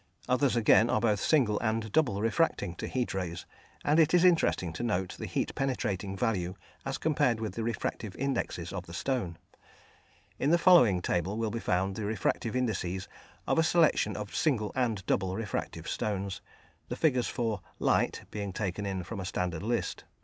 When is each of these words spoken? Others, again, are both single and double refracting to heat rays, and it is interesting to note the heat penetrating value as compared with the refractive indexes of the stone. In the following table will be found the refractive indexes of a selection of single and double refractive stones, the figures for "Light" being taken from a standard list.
Others, 0.27 0.55
again, 0.55 0.89
are 0.89 0.99
both 0.99 1.19
single 1.19 1.59
and 1.59 1.91
double 1.91 2.21
refracting 2.23 2.73
to 2.77 2.87
heat 2.87 3.13
rays, 3.13 3.45
and 3.85 3.99
it 3.99 4.15
is 4.15 4.23
interesting 4.23 4.73
to 4.73 4.81
note 4.81 5.15
the 5.19 5.27
heat 5.27 5.53
penetrating 5.53 6.17
value 6.17 6.55
as 6.87 6.97
compared 6.97 7.39
with 7.39 7.53
the 7.53 7.61
refractive 7.63 8.15
indexes 8.15 8.73
of 8.73 8.87
the 8.87 8.95
stone. 8.95 9.37
In 10.39 10.49
the 10.49 10.57
following 10.57 11.03
table 11.03 11.37
will 11.37 11.51
be 11.51 11.59
found 11.59 11.95
the 11.95 12.05
refractive 12.05 12.55
indexes 12.55 13.07
of 13.45 13.59
a 13.59 13.63
selection 13.63 14.17
of 14.17 14.35
single 14.35 14.71
and 14.73 15.05
double 15.05 15.35
refractive 15.35 15.87
stones, 15.87 16.41
the 16.89 16.95
figures 16.95 17.27
for 17.27 17.61
"Light" 17.77 18.23
being 18.31 18.53
taken 18.53 19.03
from 19.03 19.19
a 19.19 19.25
standard 19.25 19.61
list. 19.61 20.05